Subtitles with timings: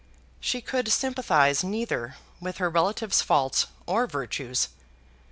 [0.39, 4.69] She could sympathize neither with her relative's faults or virtues.